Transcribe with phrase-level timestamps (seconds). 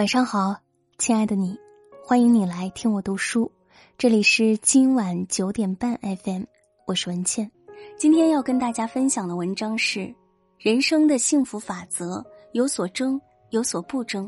[0.00, 0.56] 晚上好，
[0.96, 1.54] 亲爱的你，
[2.02, 3.52] 欢迎你来听我读书。
[3.98, 5.94] 这里是今晚九点半
[6.24, 6.44] FM，
[6.86, 7.50] 我是文倩。
[7.98, 10.00] 今天要跟大家分享的文章是
[10.56, 14.26] 《人生的幸福法则：有所争，有所不争》，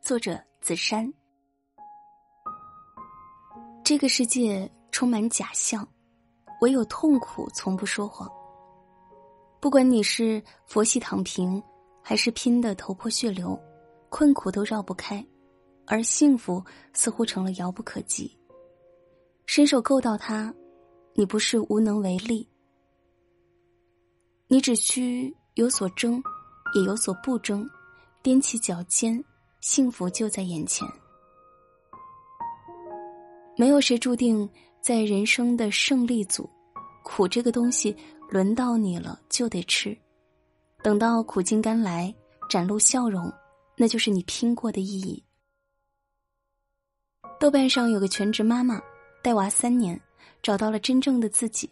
[0.00, 1.12] 作者子珊。
[3.82, 5.84] 这个世界充满假象，
[6.60, 8.30] 唯有痛苦从不说谎。
[9.58, 11.60] 不管你是佛系躺平，
[12.00, 13.60] 还是拼得头破血流。
[14.10, 15.24] 困苦都绕不开，
[15.86, 18.36] 而幸福似乎成了遥不可及。
[19.46, 20.52] 伸手够到它，
[21.14, 22.46] 你不是无能为力，
[24.48, 26.22] 你只需有所争，
[26.74, 27.66] 也有所不争，
[28.22, 29.24] 踮起脚尖，
[29.60, 30.86] 幸福就在眼前。
[33.56, 34.48] 没有谁注定
[34.80, 36.48] 在人生的胜利组，
[37.04, 37.96] 苦这个东西
[38.28, 39.96] 轮到你了就得吃，
[40.82, 42.14] 等到苦尽甘来，
[42.48, 43.32] 展露笑容。
[43.80, 45.24] 那就是你拼过的意义。
[47.40, 48.78] 豆瓣上有个全职妈妈，
[49.22, 49.98] 带娃三年，
[50.42, 51.70] 找到了真正的自己。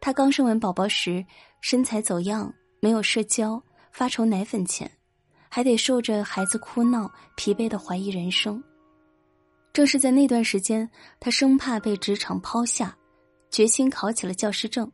[0.00, 1.22] 她刚生完宝宝时，
[1.60, 4.90] 身材走样，没有社交，发愁奶粉钱，
[5.50, 8.64] 还得受着孩子哭闹，疲惫的怀疑人生。
[9.70, 10.88] 正是在那段时间，
[11.20, 12.96] 她生怕被职场抛下，
[13.50, 14.90] 决心考起了教师证，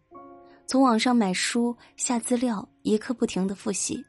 [0.66, 4.04] 从网上买书下资料，一刻不停的复习。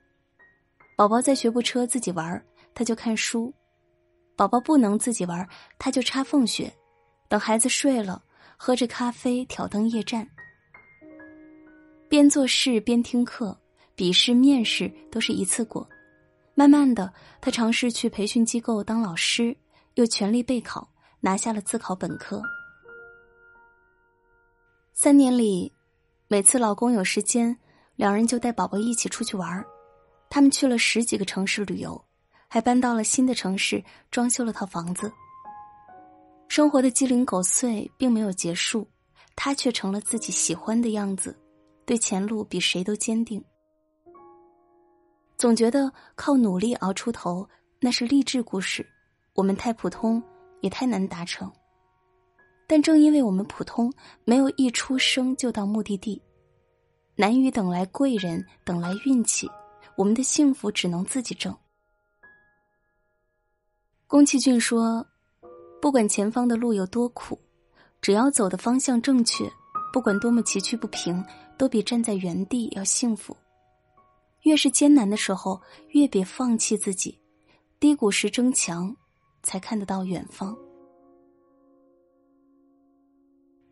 [0.99, 3.49] 宝宝在学步车自己玩，他就看书；
[4.35, 5.47] 宝宝不能自己玩，
[5.77, 6.69] 他就插缝学。
[7.29, 8.21] 等孩子睡了，
[8.57, 10.27] 喝着咖啡挑灯夜战，
[12.09, 13.57] 边做事边听课，
[13.95, 15.87] 笔试、面试都是一次过。
[16.53, 19.55] 慢慢的，他尝试去培训机构当老师，
[19.93, 20.85] 又全力备考，
[21.21, 22.41] 拿下了自考本科。
[24.91, 25.71] 三年里，
[26.27, 27.57] 每次老公有时间，
[27.95, 29.65] 两人就带宝宝一起出去玩
[30.29, 31.99] 他们去了十几个城市旅游，
[32.47, 35.11] 还搬到了新的城市，装修了套房子。
[36.47, 38.87] 生活的鸡零狗碎并没有结束，
[39.35, 41.37] 他却成了自己喜欢的样子，
[41.85, 43.43] 对前路比谁都坚定。
[45.37, 47.47] 总觉得靠努力熬出头
[47.79, 48.85] 那是励志故事，
[49.33, 50.21] 我们太普通，
[50.61, 51.51] 也太难达成。
[52.67, 53.91] 但正因为我们普通，
[54.25, 56.21] 没有一出生就到目的地，
[57.15, 59.49] 难于等来贵人，等来运气。
[59.99, 61.53] 我们的幸福只能自己挣。
[64.07, 65.05] 宫崎骏说
[65.81, 67.37] ：“不管前方的路有多苦，
[67.99, 69.51] 只要走的方向正确，
[69.91, 71.21] 不管多么崎岖不平，
[71.57, 73.35] 都比站在原地要幸福。
[74.43, 77.19] 越是艰难的时候，越别放弃自己。
[77.77, 78.95] 低谷时争强，
[79.43, 80.57] 才看得到远方。”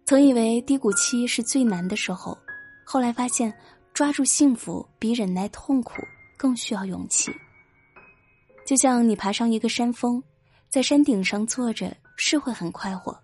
[0.05, 2.37] 曾以为低谷期是最难的时候，
[2.85, 3.57] 后来发现，
[3.93, 5.93] 抓住幸福比忍耐痛苦。
[6.37, 7.31] 更需要勇气。
[8.65, 10.21] 就像你爬上一个山峰，
[10.69, 13.17] 在山顶上坐着是会很快活，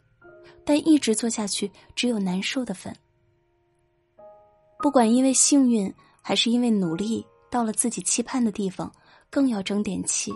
[0.65, 2.93] 但一直坐下去只有难受的份。
[4.79, 8.91] 不管因为幸运还是因为努力，到了自己期盼的地方，
[9.29, 10.31] 更要争点气。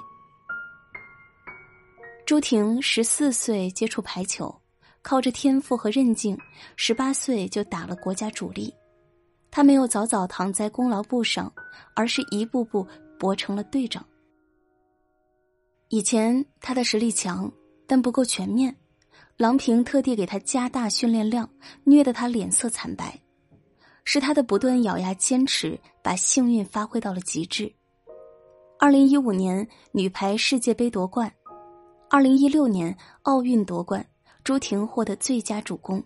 [2.26, 4.54] 朱婷十四岁接触排球，
[5.02, 6.38] 靠着天赋和韧劲，
[6.76, 8.74] 十八岁就打了国家主力。
[9.50, 11.52] 他没有早早躺在功劳簿上，
[11.96, 12.88] 而是一步步
[13.18, 14.06] 搏成了队长。
[15.90, 17.52] 以前他的实力强，
[17.88, 18.76] 但不够全面，
[19.38, 21.50] 郎平特地给他加大训练量，
[21.84, 23.20] 虐得他脸色惨白。
[24.04, 27.74] 是他的不断咬牙坚持，把幸运发挥到了极致。
[28.80, 31.30] 二零一五年女排世界杯夺冠，
[32.10, 34.06] 二零一六年奥运夺冠，
[34.44, 36.02] 朱婷获得最佳主攻。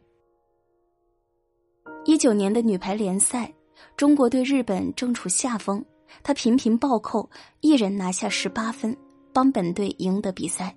[2.03, 3.51] 一九年的女排联赛，
[3.95, 5.83] 中国队日本正处下风，
[6.23, 7.29] 她频频暴扣，
[7.59, 8.95] 一人拿下十八分，
[9.31, 10.75] 帮本队赢得比赛。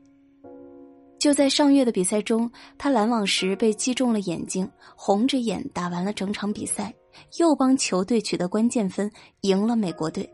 [1.19, 6.95] 就在上月的比赛中，她拦网时被击中了眼睛，红着眼打完了整场比赛，
[7.39, 9.11] 又帮球队取得关键分，
[9.41, 10.31] 赢了美国队。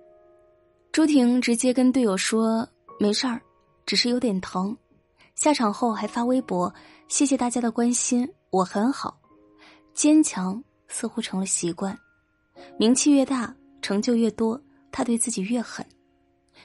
[0.90, 3.40] 朱婷直接跟队友说：“没事儿，
[3.86, 4.76] 只是有点疼。”
[5.36, 6.74] 下场后还发微博
[7.06, 9.16] ：“谢谢大家的关心，我很好，
[9.94, 10.60] 坚强。”
[10.90, 11.98] 似乎成了习惯，
[12.76, 14.60] 名气越大，成就越多，
[14.92, 15.86] 他对自己越狠。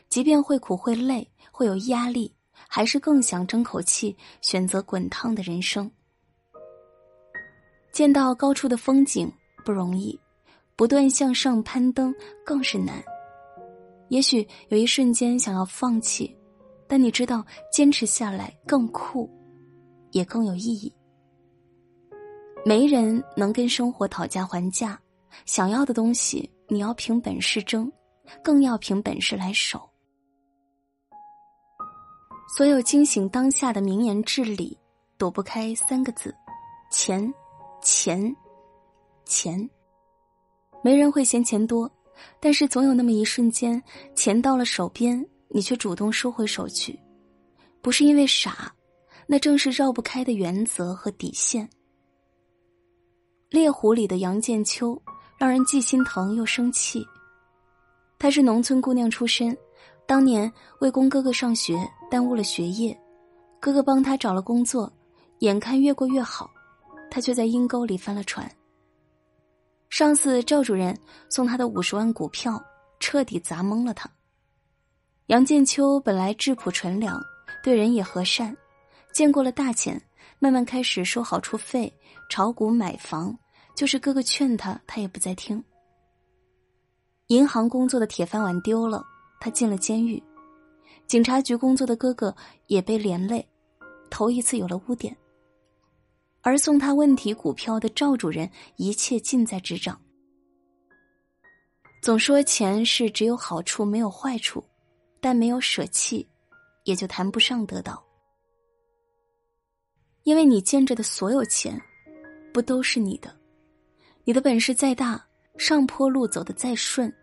[0.10, 2.33] 即便会苦会累，会有压力，
[2.68, 5.89] 还是更想争口气，选择滚烫的人生。
[7.94, 9.31] 见到高处的风景
[9.63, 10.19] 不容易，
[10.75, 12.13] 不断向上攀登
[12.45, 13.01] 更是难。
[14.10, 16.36] 也许有一瞬间想要放弃，
[16.88, 19.30] 但你知道，坚持下来更酷，
[20.12, 20.92] 也更有意义。
[22.67, 25.00] 没人能跟生活讨价还价，
[25.45, 27.91] 想要的东西你要凭本事争，
[28.44, 29.88] 更要凭本事来守。
[32.57, 34.75] 所有惊醒当下的名言至理，
[35.15, 36.33] 躲不开三个字：
[36.91, 37.31] 钱，
[37.83, 38.35] 钱，
[39.25, 39.69] 钱。
[40.83, 41.88] 没人会嫌钱多，
[42.39, 43.79] 但是总有那么一瞬间，
[44.15, 47.00] 钱到了手边，你却主动收回手去，
[47.83, 48.73] 不是因为傻，
[49.27, 51.69] 那正是绕不开的原则和底线。
[53.56, 55.02] 猎狐里的杨建秋，
[55.38, 57.07] 让人既心疼又生气。
[58.19, 59.57] 她是农村姑娘出身，
[60.06, 61.74] 当年为供哥哥上学，
[62.12, 63.00] 耽误了学业，
[63.62, 64.92] 哥哥帮她找了工作，
[65.40, 66.52] 眼看越过越好，
[67.10, 68.46] 她却在阴沟里翻了船。
[69.90, 70.94] 上次赵主任
[71.30, 72.62] 送他的五十万股票，
[73.00, 74.10] 彻底砸懵了他。
[75.28, 77.18] 杨建秋本来质朴纯良，
[77.63, 78.54] 对人也和善，
[79.13, 80.01] 见过了大钱，
[80.40, 81.98] 慢慢开始收好处费，
[82.30, 83.34] 炒股买房，
[83.75, 85.63] 就是哥哥劝他，他也不再听。
[87.27, 89.04] 银行工作的铁饭碗丢了，
[89.39, 90.22] 他进了监狱；
[91.07, 92.36] 警察局工作的哥哥
[92.68, 93.45] 也被连累，
[94.10, 95.16] 头一次有了污点。
[96.42, 100.00] 而送他问题股票的赵主任，一切尽在执掌。
[102.04, 104.63] 总说钱是只有好处没有坏处，
[105.19, 106.27] 但没有舍弃，
[106.83, 108.06] 也就谈不上得到。
[110.22, 111.81] 因为你见着的所有钱，
[112.54, 113.36] 不都是你的？
[114.25, 115.24] 你的本事再大，
[115.57, 117.13] 上坡路走得再顺，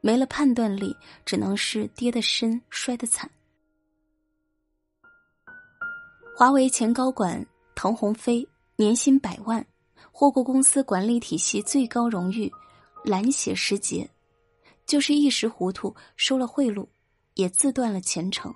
[0.00, 0.94] 没了判断力，
[1.24, 3.30] 只能是跌得深，摔得惨。
[6.36, 7.44] 华为前高管
[7.74, 8.46] 滕鸿飞。
[8.80, 9.66] 年薪百万，
[10.12, 12.48] 获过公司管理体系最高荣誉
[13.02, 14.08] “蓝血时节”，
[14.86, 16.86] 就是一时糊涂收了贿赂，
[17.34, 18.54] 也自断了前程。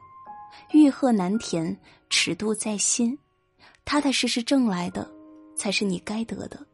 [0.70, 1.76] 欲壑难填，
[2.08, 3.18] 尺度在心，
[3.84, 5.10] 踏踏实实挣来的，
[5.56, 6.64] 才是你该得的。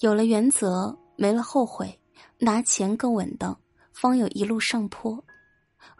[0.00, 1.98] 有了原则，没了后悔，
[2.38, 3.58] 拿钱更稳当，
[3.92, 5.22] 方有一路上坡。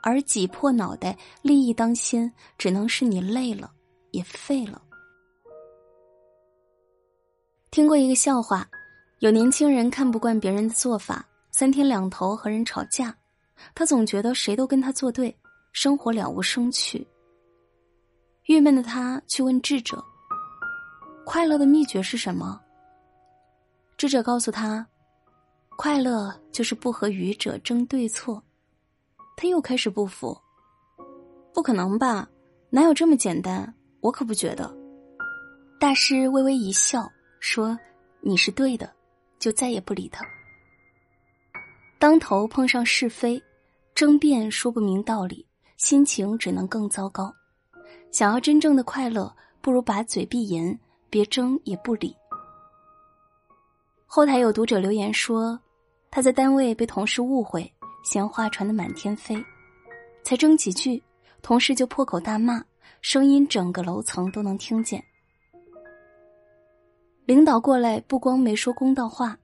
[0.02, 3.72] 而挤破脑袋，利益当先，只能是你累了，
[4.10, 4.82] 也废了。
[7.70, 8.68] 听过一个笑话，
[9.20, 13.16] 有年轻人看不惯别人的做法，三天两头和人吵架，
[13.74, 15.34] 他总觉得谁都跟他作对，
[15.72, 17.06] 生活了无生趣。
[18.44, 20.04] 郁闷的他去问智者
[21.24, 22.60] ：“快乐的秘诀是什么？”
[23.96, 24.86] 智者告诉他
[25.76, 28.42] ：“快乐就是不和愚者争对错。”
[29.36, 30.36] 他又开始不服
[31.52, 32.28] ：“不可能吧？
[32.70, 33.74] 哪有这么简单？
[34.00, 34.74] 我可不觉得。”
[35.80, 37.10] 大师微微一笑。
[37.38, 37.78] 说
[38.22, 38.92] 你是对的，
[39.38, 40.26] 就再也不理他。
[41.98, 43.40] 当头碰上是非，
[43.94, 45.46] 争辩说不明道理，
[45.76, 47.32] 心情只能更糟糕。
[48.10, 50.76] 想要真正的快乐，不如把嘴闭严，
[51.08, 52.16] 别争也不理。
[54.08, 55.58] 后台有读者留言说，
[56.10, 57.70] 他在单位被同事误会，
[58.04, 59.36] 闲话传得满天飞，
[60.22, 61.02] 才争几句，
[61.42, 62.64] 同事就破口大骂，
[63.02, 65.02] 声音整个楼层都能听见。
[67.26, 69.36] 领导过来，不光没说公道话，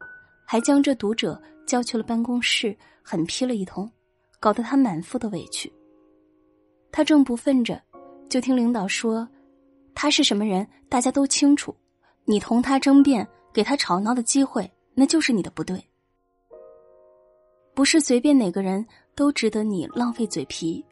[0.46, 3.90] 还将这读者叫去了办公室，狠批了一通，
[4.38, 5.70] 搞得他满腹的委屈。
[6.92, 7.82] 他正不忿着，
[8.30, 9.28] 就听领导说
[9.92, 11.74] ：“他是什么人，大家都清楚。
[12.24, 15.82] 你同他争辩，给他吵闹的机会，那就是你的不对。
[17.74, 20.84] 不是随便哪个人都值得你浪费嘴皮，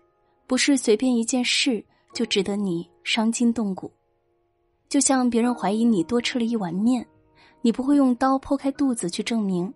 [0.46, 3.90] 不是随便一件事就值得你伤筋动骨。”
[4.88, 7.06] 就像别人怀疑你多吃了一碗面，
[7.62, 9.72] 你不会用刀剖开肚子去证明。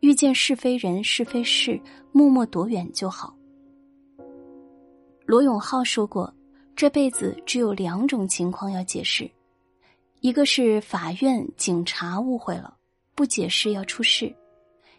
[0.00, 1.80] 遇见是非人是非事，
[2.12, 3.34] 默默躲远就好。
[5.26, 6.32] 罗永浩说过，
[6.76, 9.28] 这辈子只有两种情况要解释：
[10.20, 12.76] 一个是法院、警察误会了，
[13.14, 14.28] 不解释要出事；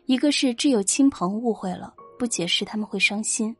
[0.05, 3.55] 一个是挚友亲朋误会了，不解释他们会伤心。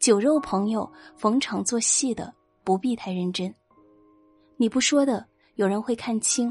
[0.00, 2.34] 酒肉朋友逢场作戏的，
[2.64, 3.54] 不必太认真。
[4.56, 5.24] 你不说的，
[5.54, 6.50] 有人会看清；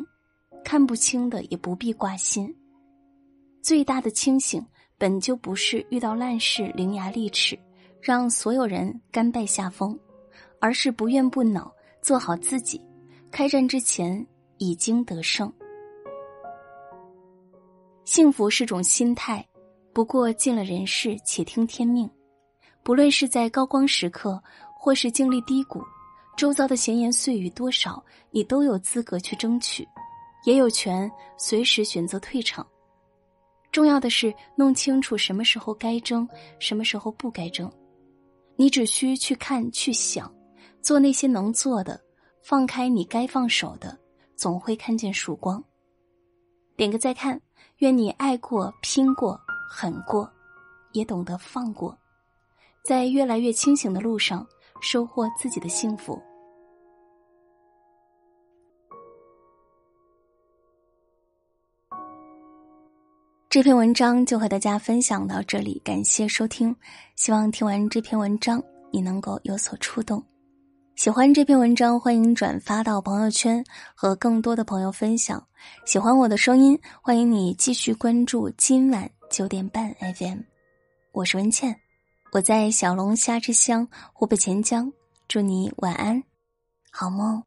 [0.63, 2.55] 看不清的，也不必挂心。
[3.61, 4.65] 最大的清醒，
[4.97, 7.59] 本就不是遇到烂事伶牙俐齿，
[7.99, 9.99] 让所有人甘拜下风，
[10.61, 11.69] 而是不怨不恼，
[12.01, 12.81] 做好自己。
[13.31, 14.25] 开战之前
[14.57, 15.51] 已经得胜。
[18.05, 19.46] 幸福是种心态，
[19.93, 22.10] 不过尽了人事，且听天命。
[22.84, 24.41] 不论是在高光时刻，
[24.74, 25.84] 或是经历低谷。
[26.38, 29.86] 周遭的闲言碎语多少，你都有资格去争取，
[30.46, 32.65] 也有权随时选择退场。
[33.72, 36.27] 重要的是弄清楚什么时候该争，
[36.60, 37.69] 什么时候不该争。
[38.55, 40.34] 你只需去看、去想，
[40.81, 42.00] 做那些能做的，
[42.47, 43.99] 放开你该放手的，
[44.37, 45.61] 总会看见曙光。
[46.77, 47.41] 点个再看，
[47.79, 49.37] 愿你爱过、拼过、
[49.69, 50.31] 狠过，
[50.93, 51.93] 也懂得放过，
[52.85, 54.47] 在越来越清醒的路上。
[54.79, 56.21] 收获自己的幸福。
[63.49, 66.73] 这篇文章就和大家分享到这里，感谢收听。
[67.15, 70.23] 希望听完这篇文章，你能够有所触动。
[70.97, 73.63] 喜欢这篇文章，欢迎转发到朋友圈
[73.93, 75.47] 和更多的朋友分享。
[75.85, 80.39] 喜欢我的声音，欢迎你继续关注今晚九点半 FM。
[81.11, 81.79] 我是文倩，
[82.31, 84.91] 我在小龙虾之乡湖北潜江，
[85.27, 86.23] 祝你晚安，
[86.89, 87.46] 好梦。